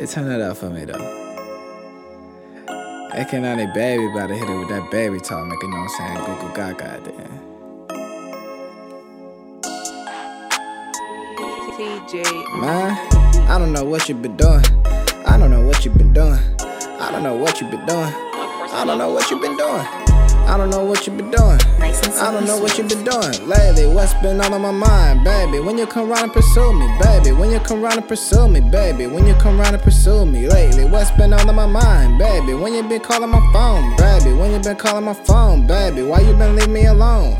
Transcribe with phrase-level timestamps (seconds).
[0.00, 0.96] Hey, turn it up for me though.
[3.12, 5.76] Hey, can only baby about to hit it with that baby talk, make it know
[5.76, 6.16] what I'm saying?
[6.24, 7.40] Google Gaga then.
[11.76, 12.24] TJ.
[12.62, 12.96] Man,
[13.46, 14.64] I don't know what you been doing.
[15.26, 16.38] I don't know what you been doing.
[16.98, 18.14] I don't know what you been doing.
[18.72, 20.09] I don't know what you been doing.
[20.50, 21.60] I don't know what you been doing.
[21.80, 23.86] I don't know what you been doing lately.
[23.86, 25.60] What's been on my mind, baby?
[25.60, 27.30] When you come round and pursue me, baby.
[27.30, 29.06] When you come round and pursue me, baby.
[29.06, 30.86] When you come round and pursue me lately.
[30.86, 32.54] What's been on my mind, baby?
[32.54, 34.32] When you been calling my phone, baby.
[34.32, 36.02] When you been calling my phone, baby.
[36.02, 37.34] Why you been leave me alone?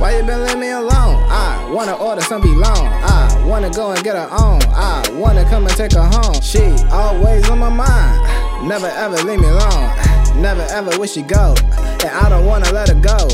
[0.00, 1.22] Why you been leave me alone?
[1.28, 2.88] I wanna order some be long.
[2.88, 4.62] I wanna go and get her on.
[4.72, 6.40] I wanna come and take her home.
[6.40, 8.66] She always on my mind.
[8.66, 10.13] Never ever leave me alone.
[10.36, 11.54] Never ever wish she go.
[11.78, 13.28] And I don't wanna let her go.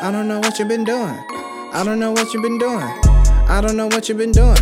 [0.00, 1.18] I don't know what you've been doing.
[1.72, 2.88] I don't know what you've been doing.
[3.48, 4.56] I don't know what you've been doing.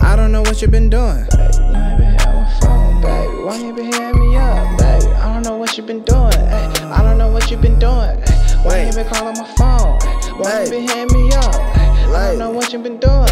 [0.00, 1.26] I don't know what you've been doing.
[1.30, 3.42] Baby, you been my phone, baby.
[3.42, 5.06] Why you been hitting me up, baby?
[5.14, 6.32] I don't know what you been doing.
[6.34, 7.92] Ay, I don't know what you been doing.
[7.92, 9.98] Ay, why you been calling my phone?
[10.02, 10.32] Eh?
[10.38, 11.54] Why you been hitting me up?
[11.54, 13.26] I don't know what you been doing.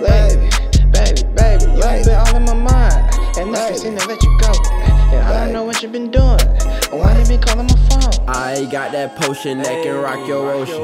[0.00, 0.50] Baby,
[0.92, 3.14] baby, baby, you been all in my mind.
[3.36, 4.52] And I can to let you go.
[5.10, 6.38] And I don't know what you been doing.
[6.90, 8.28] Why you been calling my phone?
[8.28, 10.76] I got that potion that can rock your ocean.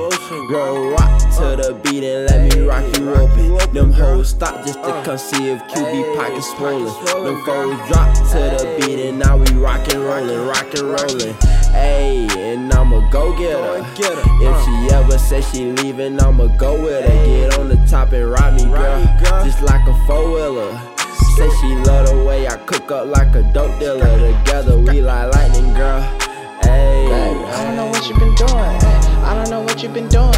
[0.48, 3.72] Girl, rock to the beat and let me rock you open.
[3.72, 6.84] Them hoes stop just to uh, come see if QB pockets swollen.
[7.24, 11.34] Them foes drop to the beat and now we rockin' rollin', rockin' rollin'.
[11.72, 13.78] Ayy, and I'ma go get her.
[13.96, 14.64] If uh.
[14.64, 17.26] she ever says she leaving, I'ma go with her.
[17.26, 20.78] Get on the top and ride me, girl, just like a four wheeler.
[21.36, 24.00] Say she love the way I cook up like a dope dealer.
[24.18, 24.59] Together
[29.24, 30.32] I don't know what you've been doing.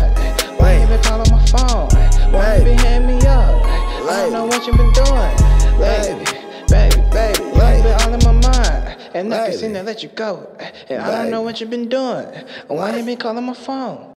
[0.59, 1.89] Why you been calling my phone?
[2.33, 3.63] Why you been hitting me up?
[3.65, 5.37] I don't know what you've been doing.
[5.79, 6.25] Baby,
[6.69, 8.99] baby, baby, you ain't been all in my mind.
[9.15, 10.49] And I can seem to let you go.
[10.89, 12.27] And I don't know what you've been doing.
[12.69, 14.09] Why you been calling my phone?